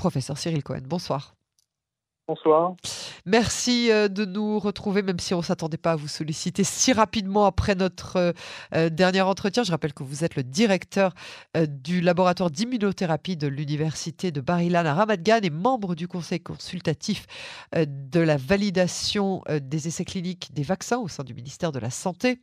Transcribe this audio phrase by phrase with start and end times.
[0.00, 1.34] Professeur Cyril Cohen, bonsoir.
[2.26, 2.74] Bonsoir.
[3.26, 6.94] Merci euh, de nous retrouver, même si on ne s'attendait pas à vous solliciter si
[6.94, 8.32] rapidement après notre euh,
[8.74, 9.62] euh, dernier entretien.
[9.62, 11.12] Je rappelle que vous êtes le directeur
[11.68, 17.26] du laboratoire d'immunothérapie de l'Université de Bar-Ilan à Ramat Gan et membre du conseil consultatif
[17.76, 22.40] de la validation des essais cliniques des vaccins au sein du ministère de la Santé.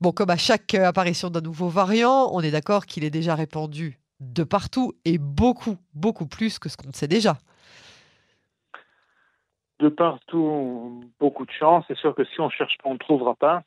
[0.00, 4.01] Bon, comme à chaque apparition d'un nouveau variant, on est d'accord qu'il est déjà répandu
[4.22, 7.36] de partout et beaucoup, beaucoup plus que ce qu'on sait déjà
[9.82, 11.84] de partout, beaucoup de chance.
[11.88, 13.64] C'est sûr que si on cherche pas, on ne trouvera pas.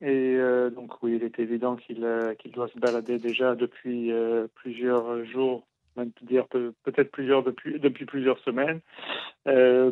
[0.00, 4.46] Et euh, donc oui, il est évident qu'il euh, doit se balader déjà depuis euh,
[4.54, 5.66] plusieurs jours,
[5.96, 8.80] même peut-être plusieurs depuis plusieurs semaines.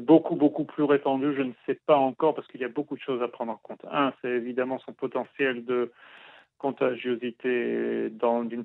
[0.01, 3.01] beaucoup, beaucoup plus répandu, je ne sais pas encore, parce qu'il y a beaucoup de
[3.01, 3.85] choses à prendre en compte.
[3.91, 5.91] Un, c'est évidemment son potentiel de
[6.59, 8.63] contagiosité dans des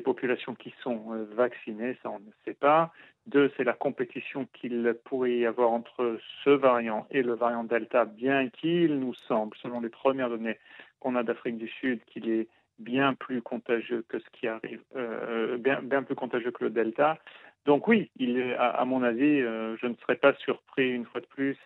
[0.00, 2.92] populations qui sont euh, vaccinées, ça on ne sait pas.
[3.26, 8.04] Deux, c'est la compétition qu'il pourrait y avoir entre ce variant et le variant Delta,
[8.04, 10.58] bien qu'il nous semble, selon les premières données
[11.00, 15.56] qu'on a d'Afrique du Sud, qu'il est bien plus contagieux que ce qui arrive, euh,
[15.58, 17.18] bien, bien plus contagieux que le Delta.
[17.64, 18.10] Donc oui,
[18.58, 21.56] à, mon avis, euh, je ne serais pas surpris une fois de plus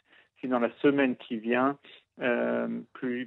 [0.40, 1.76] si dans la semaine qui vient,
[2.20, 2.68] euh,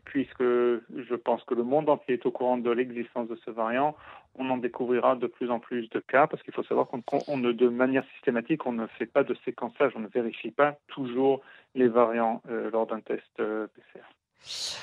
[0.06, 3.96] puisque je pense que le monde entier est au courant de l'existence de ce variant,
[4.36, 7.52] on en découvrira de plus en plus de cas, parce qu'il faut savoir qu'on ne,
[7.52, 11.42] de manière systématique, on ne fait pas de séquençage, on ne vérifie pas toujours
[11.76, 14.04] les variants euh, lors d'un test euh, PCR.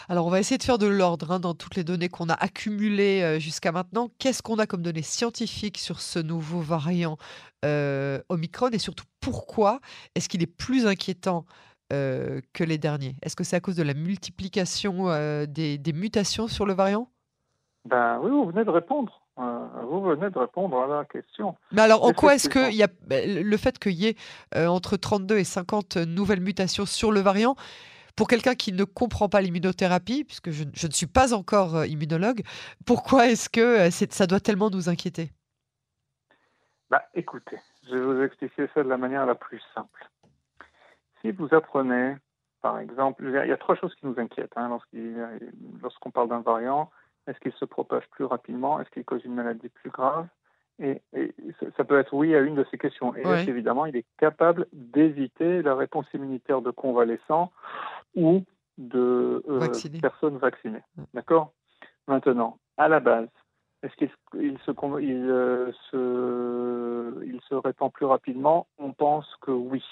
[0.09, 2.35] Alors, on va essayer de faire de l'ordre hein, dans toutes les données qu'on a
[2.35, 4.09] accumulées jusqu'à maintenant.
[4.21, 7.17] Qu'est-ce qu'on a comme données scientifiques sur ce nouveau variant
[8.29, 9.81] Omicron et surtout pourquoi
[10.15, 11.45] est-ce qu'il est plus inquiétant
[11.93, 13.17] euh, que les derniers?
[13.23, 17.09] Est-ce que c'est à cause de la multiplication euh, des, mutations sur le variant?
[17.87, 19.23] Ben oui, vous venez de répondre.
[19.39, 21.57] Euh, vous venez de répondre à la question.
[21.73, 24.17] Mais alors, en quoi est-ce que y a, ben, le fait qu'il y ait
[24.55, 27.57] entre 32 et 50 nouvelles mutations sur le variant,
[28.17, 32.43] pour quelqu'un qui ne comprend pas l'immunothérapie, puisque je, ne suis pas encore immunologue,
[32.85, 35.31] pourquoi est-ce que ça doit tellement nous inquiéter?
[36.91, 40.09] Bah, Écoutez, je vais vous expliquer ça de la manière la plus simple.
[41.29, 42.17] Si vous apprenez,
[42.63, 44.79] par exemple, il y a trois choses qui nous inquiètent hein,
[45.83, 46.91] lorsqu'on parle d'un variant.
[47.27, 48.81] Est-ce qu'il se propage plus rapidement?
[48.81, 50.27] Est-ce qu'il cause une maladie plus grave?
[50.79, 51.03] Et,
[51.77, 53.15] ça peut être oui à une de ces questions.
[53.15, 57.53] Et évidemment, il est capable d'éviter la réponse immunitaire de convalescents
[58.17, 58.43] ou
[58.79, 60.83] de euh, personnes vaccinées.
[61.13, 61.53] D'accord?
[62.07, 63.29] Maintenant, à la base,
[63.83, 64.09] est-ce qu'il
[64.65, 64.71] se,
[65.03, 68.67] il, euh, se, il se répand plus rapidement?
[68.79, 69.85] On pense que oui.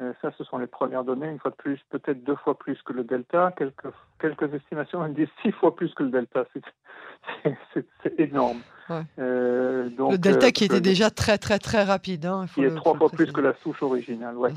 [0.00, 1.28] Euh, ça, ce sont les premières données.
[1.28, 3.52] Une fois de plus, peut-être deux fois plus que le delta.
[3.56, 3.88] Quelques,
[4.18, 6.44] quelques estimations disent six fois plus que le delta.
[7.72, 8.60] C'est énorme.
[9.18, 12.26] Euh, donc, le delta euh, qui était déjà très très très rapide.
[12.26, 14.36] Hein, il est trois fois plus que la souche originale.
[14.36, 14.52] Ouais.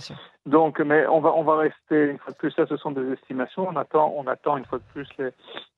[0.46, 2.52] Donc, mais on va on va rester une fois de plus.
[2.52, 3.68] Ça, ce sont des estimations.
[3.68, 5.30] On attend on attend une fois de plus les,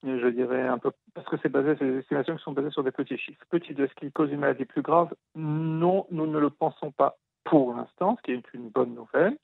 [0.03, 2.91] je dirais un peu parce que c'est basé ces estimations qui sont basées sur des
[2.91, 3.43] petits chiffres.
[3.49, 7.75] Petit, est-ce qu'il cause une maladie plus grave Non, nous ne le pensons pas pour
[7.75, 9.37] l'instant, ce qui est une bonne nouvelle.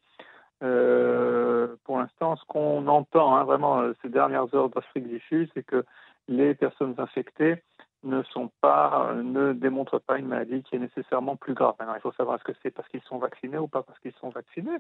[0.63, 5.49] Euh, pour l'instant, ce qu'on entend hein, vraiment euh, ces dernières heures d'Afrique du Sud,
[5.53, 5.83] c'est que
[6.27, 7.63] les personnes infectées
[8.03, 11.75] ne sont pas, euh, ne démontrent pas une maladie qui est nécessairement plus grave.
[11.79, 14.13] Maintenant, il faut savoir est-ce que c'est parce qu'ils sont vaccinés ou pas parce qu'ils
[14.13, 14.77] sont vaccinés.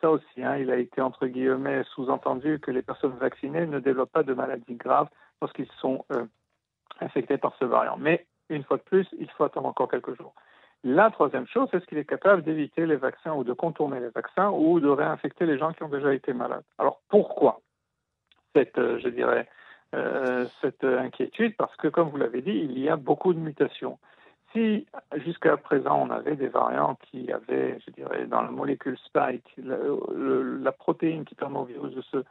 [0.00, 4.12] Ça aussi, hein, il a été entre guillemets sous-entendu que les personnes vaccinées ne développent
[4.12, 5.08] pas de maladies graves
[5.40, 6.04] lorsqu'ils sont
[7.00, 7.96] infectés par ce variant.
[7.98, 10.34] Mais une fois de plus, il faut attendre encore quelques jours.
[10.84, 14.50] La troisième chose, est-ce qu'il est capable d'éviter les vaccins ou de contourner les vaccins
[14.50, 16.64] ou de réinfecter les gens qui ont déjà été malades?
[16.78, 17.60] Alors pourquoi
[18.54, 19.48] cette, euh, je dirais,
[19.94, 21.56] euh, cette inquiétude?
[21.56, 23.98] Parce que, comme vous l'avez dit, il y a beaucoup de mutations.
[24.52, 24.86] Si
[25.24, 30.72] jusqu'à présent on avait des variants qui avaient, je dirais, dans la molécule spike, la
[30.72, 32.24] protéine qui permet au virus de se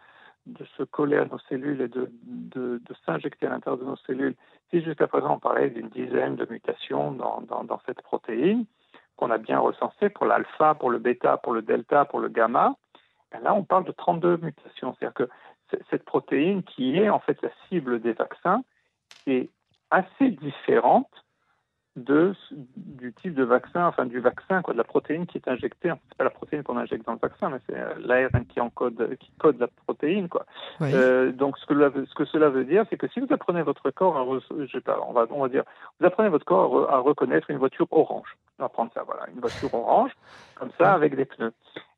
[0.46, 4.35] de se coller à nos cellules et de, de, s'injecter à l'intérieur de nos cellules.
[4.69, 8.66] Si jusqu'à présent on parlait d'une dizaine de mutations dans, dans, cette protéine,
[9.18, 12.75] qu'on a bien recensées pour l'alpha, pour le bêta, pour le delta, pour le gamma,
[13.31, 14.95] ben là on parle de 32 mutations.
[15.00, 15.30] C'est-à-dire que
[15.89, 18.63] cette protéine qui est en fait la cible des vaccins
[19.27, 19.50] est
[19.92, 21.20] assez différente
[21.98, 22.34] de,
[22.78, 25.92] du type de vaccin, enfin du vaccin, quoi, de la protéine qui est injectée.
[26.10, 29.18] C'est pas la protéine qu'on injecte dans le vaccin, mais c'est euh, l'ARN qui encode,
[29.20, 30.46] qui code la protéine, quoi.
[30.82, 33.90] Euh, donc ce que, ce que cela veut dire, c'est que si vous apprenez votre
[33.92, 34.26] corps à,
[34.58, 35.64] je sais pas, on va, on va dire,
[36.00, 38.38] vous apprenez votre corps à, reconnaître une voiture orange.
[38.62, 40.12] On va prendre ça, voilà, une voiture orange,
[40.56, 41.52] comme ça, avec des pneus.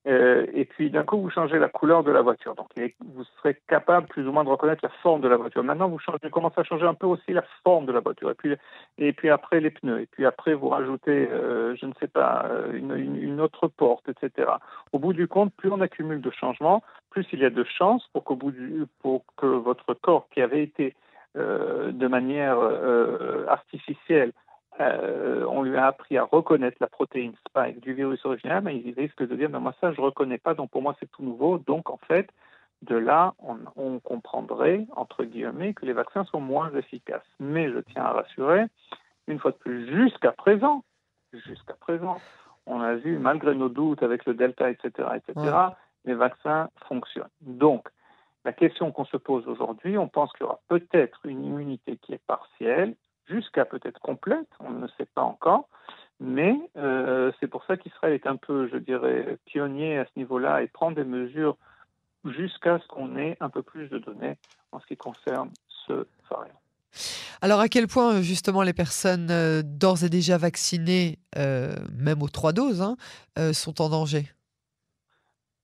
[0.06, 2.56] Euh, et puis d'un coup, vous changez la couleur de la voiture.
[2.56, 2.68] Donc
[3.04, 5.64] vous serez capable plus ou moins de reconnaître la forme de la voiture.
[5.64, 8.32] Maintenant, vous, changez, commencez à changer un peu aussi la forme de la voiture.
[8.32, 8.56] Et puis,
[8.98, 10.02] et puis après les pneus.
[10.02, 14.08] Et puis après, vous rajoutez, euh, je ne sais pas, euh, une, une, autre porte,
[14.10, 14.52] etc.
[14.94, 18.08] Au bout du compte, plus on accumule de changements, plus il y a de chances
[18.14, 20.96] pour, qu'au bout du, pour que votre corps, qui avait été
[21.36, 22.60] de manière
[23.48, 24.34] artificielle
[24.80, 28.94] euh, on lui a appris à reconnaître la protéine spike du virus original, mais il
[28.94, 31.24] risque de dire, mais moi ça je ne reconnais pas, donc pour moi c'est tout
[31.24, 31.60] nouveau.
[31.60, 32.30] Donc en fait,
[32.84, 37.24] de là, on, comprendrait, entre guillemets, que les vaccins sont moins efficaces.
[37.40, 38.66] Mais je tiens à rassurer,
[39.28, 40.84] une fois de plus, jusqu'à présent,
[41.32, 42.18] jusqu'à présent,
[42.66, 45.56] on a vu, malgré nos doutes avec le Delta, etc., etc.,
[46.06, 47.30] les vaccins fonctionnent.
[47.42, 47.88] Donc,
[48.44, 52.14] la question qu'on se pose aujourd'hui, on pense qu'il y aura peut-être une immunité qui
[52.14, 52.96] est partielle,
[53.28, 55.70] jusqu'à peut-être complète, on ne sait pas encore,
[56.20, 60.62] mais euh, c'est pour ça qu'Israël est un peu, je dirais, pionnier à ce niveau-là
[60.62, 61.58] et prend des mesures
[62.26, 64.38] jusqu'à ce qu'on ait un peu plus de données
[64.72, 65.52] en ce qui concerne
[65.88, 66.60] ce variant.
[67.42, 72.30] Alors à quel point justement les personnes euh, d'ores et déjà vaccinées, euh, même aux
[72.30, 72.96] trois doses, hein,
[73.52, 74.28] sont en danger?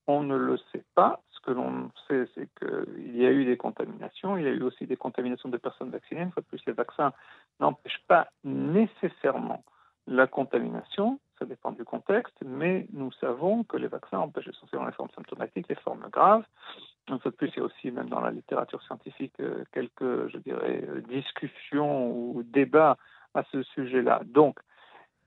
[0.08, 4.38] On ne le sait pas que l'on sait, c'est qu'il y a eu des contaminations,
[4.38, 6.22] il y a eu aussi des contaminations de personnes vaccinées.
[6.22, 7.14] Une fois de plus, les vaccins
[7.60, 9.64] n'empêchent pas nécessairement
[10.08, 14.94] la contamination, ça dépend du contexte, mais nous savons que les vaccins empêchent essentiellement les
[14.94, 16.44] formes symptomatiques, les formes graves.
[17.08, 20.28] Une fois de plus, il y a aussi, même dans la littérature scientifique, euh, quelques,
[20.30, 22.98] je dirais, euh, discussions ou débats
[23.34, 24.22] à ce sujet-là.
[24.26, 24.60] Donc,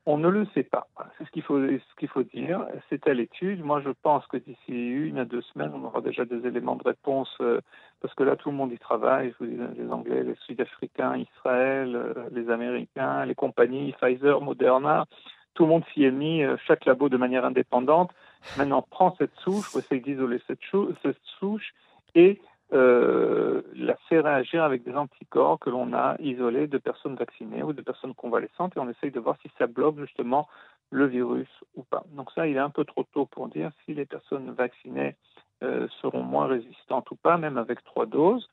[0.04, 0.88] on ne le sait pas.
[1.16, 2.66] C'est ce qu'il faut, dire.
[2.88, 3.64] C'est à l'étude.
[3.64, 6.82] Moi, je pense que d'ici une à deux semaines, on aura déjà des éléments de
[6.82, 7.60] réponse euh,
[8.00, 9.32] parce que là, tout le monde y travaille.
[9.32, 15.06] Je vous dis, les Anglais, les Sud-Africains, Israël, euh, les Américains, les compagnies, Pfizer, Moderna.
[15.54, 18.10] Tout le monde s'y est mis, euh, chaque labo de manière indépendante.
[18.56, 20.58] Maintenant, prend cette souche, essaye d'isoler cette,
[21.02, 21.74] cette souche
[22.16, 22.40] et
[22.72, 27.74] euh, la fait réagir avec des anticorps que l'on a isolés de personnes vaccinées ou
[27.74, 30.48] de personnes convalescentes et on essaye de voir si ça bloque justement
[30.90, 32.02] le virus ou pas.
[32.12, 35.16] Donc ça, il est un peu trop tôt pour dire si les personnes vaccinées
[35.62, 38.48] euh, seront moins résistantes ou pas, même avec trois doses.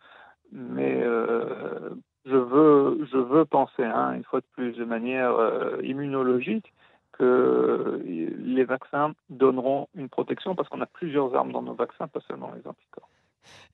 [0.51, 1.92] Mais euh,
[2.25, 5.33] je, veux, je veux penser, hein, une fois de plus, de manière
[5.81, 6.74] immunologique,
[7.13, 12.22] que les vaccins donneront une protection parce qu'on a plusieurs armes dans nos vaccins, pas
[12.22, 13.10] seulement les anticorps.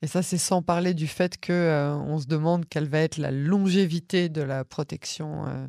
[0.02, 3.16] Et ça, c'est sans parler du fait que euh, on se demande quelle va être
[3.16, 5.66] la longévité de la protection euh,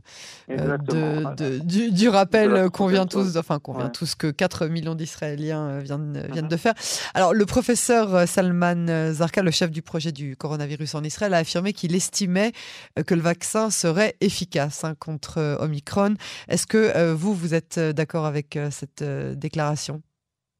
[0.51, 0.77] euh,
[1.33, 6.27] de, du, rappel qu'on vient tous, enfin qu'on vient tous que 4 millions d'Israéliens viennent,
[6.31, 6.73] viennent de faire.
[7.13, 11.73] Alors, le professeur Salman Zarka, le chef du projet du coronavirus en Israël, a affirmé
[11.73, 12.51] qu'il estimait
[13.05, 16.15] que le vaccin serait efficace hein, contre Omicron.
[16.49, 20.01] Est-ce que vous, vous êtes d'accord avec cette déclaration?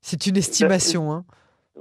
[0.01, 1.11] C'est une estimation.
[1.11, 1.25] Hein.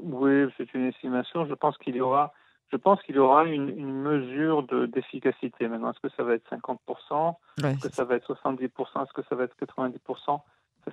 [0.03, 1.47] Oui, c'est une estimation.
[1.47, 2.33] Je pense qu'il y aura,
[2.73, 5.69] je pense qu'il y aura une, une mesure d'efficacité.
[5.69, 9.23] Maintenant, est-ce que ça va être 50% Est-ce que ça va être 70% Est-ce que
[9.29, 10.41] ça va être 90% Ça,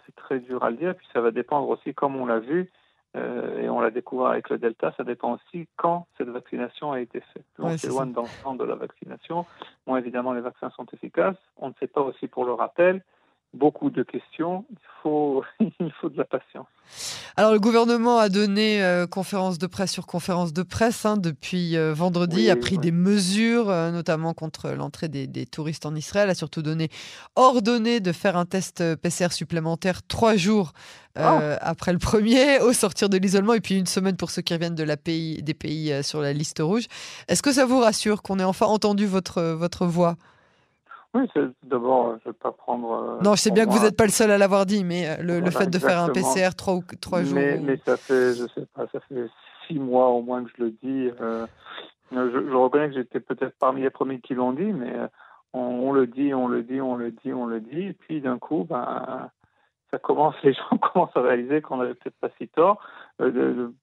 [0.05, 0.95] c'est très dur à le dire.
[0.95, 2.71] Puis ça va dépendre aussi, comme on l'a vu,
[3.15, 7.00] euh, et on l'a découvert avec le Delta, ça dépend aussi quand cette vaccination a
[7.00, 7.45] été faite.
[7.59, 9.45] on s'éloigne dans le temps de la vaccination.
[9.85, 11.38] Bon, évidemment, les vaccins sont efficaces.
[11.57, 13.03] On ne sait pas aussi pour le rappel
[13.53, 14.65] beaucoup de questions.
[14.71, 16.67] Il faut, il faut de la patience.
[17.35, 21.77] Alors, le gouvernement a donné euh, conférence de presse sur conférence de presse hein, depuis
[21.77, 26.35] euh, vendredi, a pris des mesures, euh, notamment contre l'entrée des, touristes en Israël, a
[26.35, 26.89] surtout donné
[27.35, 30.73] ordonné de faire un test PCR supplémentaire trois jours
[31.15, 31.57] ah.
[31.61, 34.75] après le premier, au sortir de l'isolement, et puis une semaine pour ceux qui reviennent
[34.75, 36.86] de la pays, des pays sur la liste rouge.
[37.27, 40.17] Est-ce que ça vous rassure qu'on ait enfin entendu votre, votre voix?
[41.13, 41.29] Oui,
[41.63, 42.91] d'abord, je ne vais pas prendre.
[42.91, 45.08] Euh, non, je sais bien que vous n'êtes pas le seul à l'avoir dit, mais
[45.08, 47.36] euh, le, fait de faire un PCR trois ou trois jours.
[47.36, 49.27] Mais, ça fait, je sais pas, ça fait
[49.67, 51.12] six mois au moins que je le dis.
[51.22, 51.46] Euh,
[52.12, 54.93] je, reconnais que j'étais peut-être parmi les premiers qui l'ont dit, mais
[55.53, 58.39] on, le dit, on le dit, on le dit, on le dit, et puis d'un
[58.39, 59.29] coup, ben,
[59.93, 62.82] ça commence, les gens commencent à réaliser qu'on n'avait peut-être pas si tort.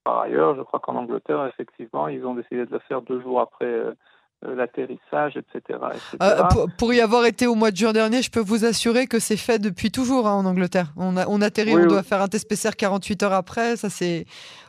[0.04, 3.40] par ailleurs, je crois qu'en Angleterre, effectivement, ils ont décidé de le faire deux jours
[3.40, 3.94] après euh,
[4.42, 5.78] l'atterrissage, etc.
[6.22, 6.42] Euh,
[6.78, 9.36] pour, y avoir été au mois de juin dernier, je peux vous assurer que c'est
[9.36, 10.92] fait depuis toujours hein, en Angleterre.
[10.96, 14.24] On, a, on atterrit, on doit faire un test PCR 48 heures après, ça c'est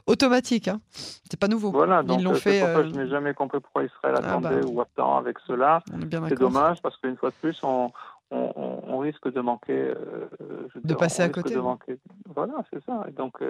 [0.07, 0.67] automatique.
[0.67, 0.81] Hein.
[0.91, 1.71] C'est pas nouveau.
[1.71, 2.59] Voilà, donc euh, fait.
[2.59, 4.67] je n'ai jamais compris pourquoi Israël ah, attendait bah.
[4.67, 5.81] ou attend avec cela.
[6.27, 7.91] C'est dommage parce qu'une fois de plus, on,
[8.31, 9.93] on, risque de manquer.
[10.83, 11.55] de passer à côté.
[12.35, 13.05] Voilà, c'est ça.
[13.07, 13.41] Et donc,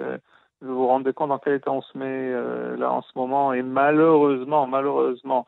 [0.60, 2.32] vous vous rendez compte dans quel état on se met
[2.78, 3.52] là en ce moment.
[3.52, 5.46] Et malheureusement, malheureusement,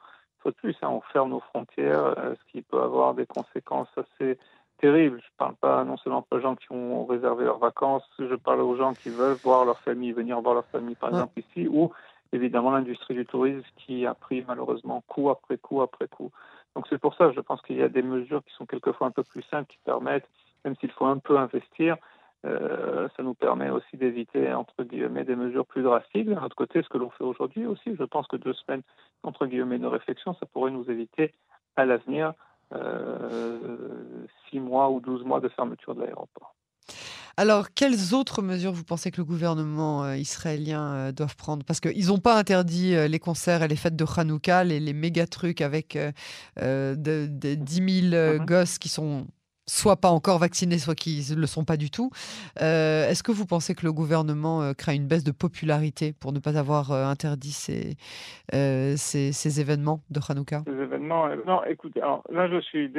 [0.51, 4.39] de plus, hein, on ferme nos frontières, euh, ce qui peut avoir des conséquences assez
[4.79, 5.19] terrible.
[5.21, 8.61] Je ne parle pas non seulement aux gens qui ont réservé leurs vacances, je parle
[8.61, 11.93] aux gens qui veulent voir leur famille, venir voir leur famille, par exemple ici, ou
[12.33, 16.31] évidemment l'industrie du tourisme qui a pris malheureusement coup après coup après coup.
[16.75, 19.13] Donc c'est pour ça, je pense qu'il y a des mesures qui sont quelquefois un
[19.13, 20.29] peu plus simples, qui permettent,
[20.65, 21.97] même s'il faut un peu investir,
[22.45, 26.29] euh, ça nous permet aussi d'éviter, entre guillemets, des mesures plus drastiques.
[26.29, 28.83] D'un autre côté, ce que l'on fait aujourd'hui aussi, je pense que deux semaines,
[29.25, 31.33] entre guillemets, de réflexion, ça pourrait nous éviter
[31.77, 32.35] à l'avenir
[32.75, 33.59] euh,
[34.49, 36.55] six mois ou douze mois de fermeture de l'aéroport.
[37.37, 41.65] Alors, quelles autres mesures vous pensez que le gouvernement euh, israélien euh, doit prendre?
[41.65, 45.61] Parce qu'ils n'ont pas interdit les concerts et les fêtes de Hanouka, les, méga trucs
[45.61, 45.99] avec
[46.57, 48.47] de, 10 000 mhm.
[48.47, 49.27] gosses qui sont
[49.67, 52.11] soit pas encore vaccinés, soit qui ne le sont pas du tout.
[52.61, 56.33] Euh, est-ce que vous pensez que le gouvernement euh, crée une baisse de popularité pour
[56.33, 57.97] ne pas avoir euh, interdit ces,
[58.53, 60.63] ces, événements de Hanouka?
[60.67, 62.93] Ces événements, non, écoutez, là je suis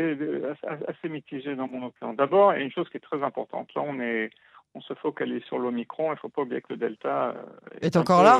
[0.87, 2.13] assez mitigé dans mon opinion.
[2.13, 3.69] D'abord, il y a une chose qui est très importante.
[3.75, 4.29] Là, on, est,
[4.73, 6.07] on se focalise sur l'Omicron.
[6.07, 7.35] Il ne faut pas oublier que le Delta
[7.81, 8.39] est, encore là?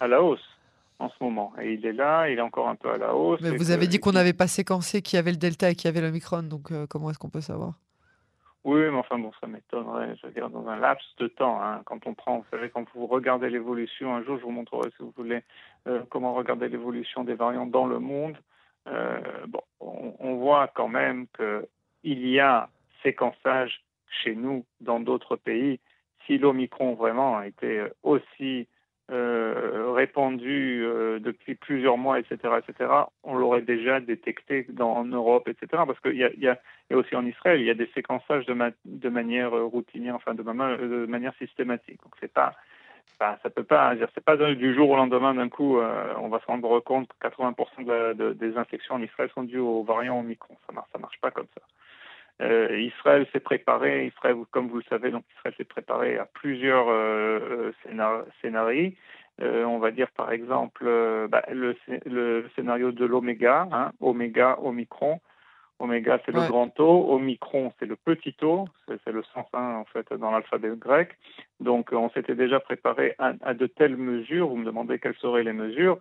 [0.00, 0.53] À la hausse
[0.98, 1.52] en ce moment.
[1.60, 3.40] Et il est là, il est encore un peu à la hausse.
[3.40, 5.86] Mais vous avez dit qu'on n'avait pas séquencé qu'il y avait le Delta et qu'il
[5.86, 7.74] y avait l'Omicron, donc euh, comment est-ce qu'on peut savoir?
[8.64, 11.60] Oui, mais enfin bon, ça m'étonnerait, je veux dire, dans un laps de temps.
[11.62, 14.88] Hein, quand on prend, vous savez, quand vous regardez l'évolution, un jour je vous montrerai
[14.96, 15.42] si vous voulez
[15.86, 18.36] euh, comment regarder l'évolution des variants dans le monde.
[18.86, 22.70] Euh, bon, on, on, voit quand même qu'il y a
[23.02, 23.82] séquençage
[24.22, 25.80] chez nous, dans d'autres pays.
[26.26, 28.66] Si l'Omicron vraiment a été aussi
[29.12, 32.90] euh, répandu euh, depuis plusieurs mois, etc., etc.,
[33.22, 35.82] on l'aurait déjà détecté dans, en Europe, etc.
[35.86, 36.58] Parce qu'il y a,
[36.90, 42.02] aussi en Israël, il y a des séquençages de, manière routinière, enfin de, manière systématique.
[42.02, 42.54] Donc c'est pas,
[43.18, 46.46] ça peut pas, c'est pas du jour au lendemain d'un coup, euh, on va se
[46.46, 50.56] rendre compte que 80% de, des infections en Israël sont dues aux variants Omicron.
[50.66, 51.60] Ça ça marche pas comme ça.
[52.42, 56.88] Euh, Israël s'est préparé, Israël, comme vous le savez, donc Israël s'est préparé à plusieurs
[56.88, 58.92] euh, euh scénarios.
[59.40, 60.84] Euh, on va dire par exemple
[61.28, 61.76] bah, le,
[62.06, 65.20] le, scénario de l'oméga, hein, oméga, omicron.
[65.80, 69.84] Oméga, c'est le grand O, omicron, c'est le petit o, c'est le sens hein, en
[69.86, 71.16] fait dans l'alphabet grec.
[71.58, 74.48] Donc on s'était déjà préparé à, à, de telles mesures.
[74.48, 75.98] Vous me demandez quelles seraient les mesures.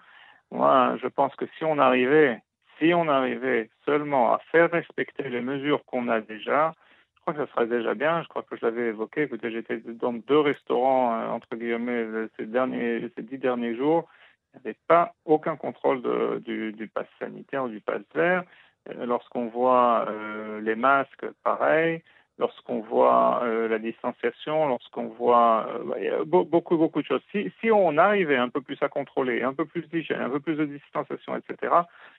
[0.51, 2.39] Moi, je pense que si on arrivait
[2.83, 6.73] si on arrivait seulement à faire respecter les mesures qu'on a déjà,
[7.15, 8.21] je crois que ça serait déjà bien.
[8.23, 9.29] Je crois que je l'avais évoqué.
[9.41, 12.05] J'étais dans deux restaurants, euh, entre guillemets,
[12.37, 14.09] ces, derniers, ces dix derniers jours.
[14.53, 16.01] Il n'y avait pas aucun contrôle
[16.41, 18.43] du, du pass sanitaire ou du pass vert.
[18.89, 22.03] Euh, lorsqu'on voit euh, les masques, pareil
[22.39, 27.21] lorsqu'on voit euh, la distanciation, lorsqu'on voit euh, beaucoup, beaucoup de choses.
[27.31, 30.55] Si, on arrivait un peu plus à contrôler, un peu plus d'hygiène, un peu plus
[30.55, 31.73] de distanciation, etc.,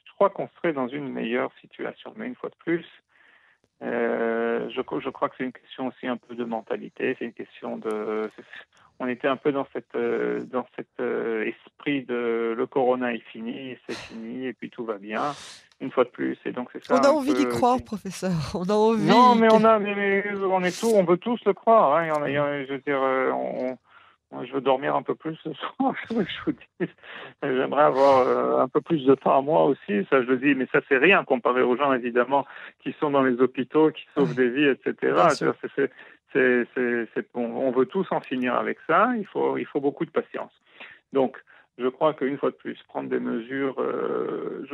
[0.04, 2.12] je crois qu'on serait dans une meilleure situation.
[2.16, 2.86] Mais une fois de plus,
[3.82, 7.76] euh, je, crois que c'est une question aussi un peu de mentalité, c'est une question
[7.76, 8.30] de...
[9.00, 13.96] On était un peu dans cette dans cet esprit de le corona est fini, c'est
[13.96, 15.32] fini et puis tout va bien
[15.80, 16.38] une fois de plus.
[16.44, 16.94] Et donc c'est ça.
[16.94, 18.32] On a envie d'y croire, professeur.
[18.54, 19.06] On a envie.
[19.06, 21.96] Non, mais on a, mais, on est tout, on veut tous le croire.
[21.96, 22.08] Hein.
[22.26, 23.76] je veux dire, euh, on,
[24.44, 25.94] je veux dormir un peu plus ce soir.
[26.10, 26.88] je vous dis,
[27.42, 30.06] j'aimerais avoir euh, un peu plus de temps à moi aussi.
[30.10, 32.46] Ça, je le dis, mais ça c'est rien comparé aux gens évidemment
[32.82, 35.28] qui sont dans les hôpitaux, qui sauvent des vies, etc.
[36.32, 39.12] C'est, c'est, on veut tous en finir avec ça.
[39.16, 40.50] Il faut, il faut beaucoup de patience.
[41.12, 41.38] Donc,
[41.76, 44.64] je crois qu'une fois de plus, prendre des mesures, euh,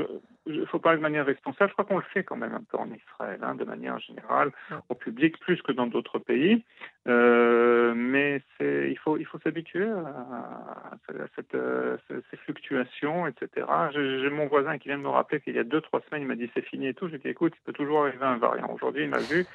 [0.46, 1.70] il faut parler de manière responsable.
[1.70, 4.50] Je crois qu'on le fait quand même un peu en Israël, hein, de manière générale,
[4.90, 6.62] au public, plus que dans d'autres pays.
[7.08, 10.98] Euh, mais il faut, il faut s'habituer à,
[11.36, 13.66] cette, euh, ces fluctuations, etc.
[13.94, 16.28] J'ai mon voisin qui vient de me rappeler qu'il y a deux, trois semaines, il
[16.28, 17.08] m'a dit c'est fini et tout.
[17.08, 18.70] J'ai dit écoute, il peut toujours arriver un variant.
[18.74, 19.46] Aujourd'hui, il m'a vu,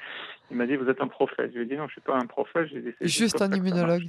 [0.50, 1.52] il m'a dit vous êtes un prophète.
[1.52, 2.66] Je lui ai dit non, je suis pas un prophète.
[2.74, 4.08] Dit, juste un immunologue.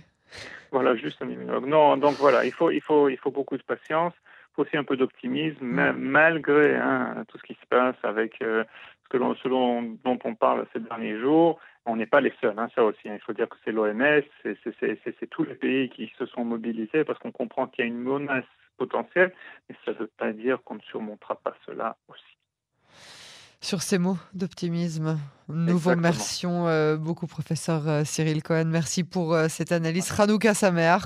[0.72, 1.66] Voilà, juste un immunologue.
[1.66, 4.14] Non, donc voilà, il faut, il faut, il faut beaucoup de patience.
[4.16, 5.96] Il faut aussi un peu d'optimisme, mm.
[5.98, 8.64] malgré hein, tout ce qui se passe avec euh,
[9.04, 11.60] ce, que l'on, dont on parle ces derniers jours.
[11.86, 13.08] On n'est pas les seuls, hein, ça aussi.
[13.08, 13.16] Hein.
[13.16, 17.18] Il faut dire que c'est l'OMS, c'est, tous les pays qui se sont mobilisés parce
[17.20, 18.44] qu'on comprend qu'il y a une menace
[18.78, 19.34] potentielle,
[19.70, 22.24] mais ça ne veut pas dire qu'on ne surmontera pas cela aussi.
[23.60, 25.18] Sur ces mots d'optimisme,
[25.50, 28.66] nous vous remercions euh, beaucoup, professeur euh, Cyril Cohen.
[28.66, 30.12] Merci pour euh, cette analyse.
[30.12, 30.98] Ranouka Samer.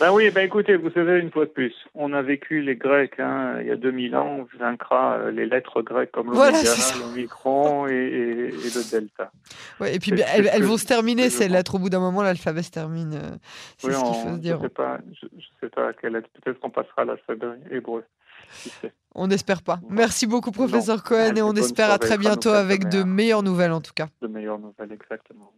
[0.00, 3.18] Ben oui, ben écoutez, vous savez, une fois de plus, on a vécu les Grecs
[3.18, 6.58] hein, il y a 2000 ans, on vaincra les lettres grecques comme l'oméga,
[7.00, 9.30] l'omicron et, et, le delta.
[9.80, 11.76] Ouais, et puis elles, vont se terminer, ces lettres.
[11.76, 13.18] Au bout d'un moment, l'alphabet se termine.
[13.78, 14.58] C'est ce qu'il faut se dire.
[14.58, 15.26] Je ne sais pas, je,
[15.60, 16.28] sais pas à quelle lettre.
[16.42, 18.04] Peut-être qu'on passera à l'alphabet hébreu.
[19.14, 19.80] On n'espère pas.
[19.88, 23.80] Merci beaucoup, professeur Cohen, et on espère à très bientôt avec de meilleures nouvelles en
[23.80, 24.08] tout cas.
[24.22, 25.52] De meilleures nouvelles, exactement.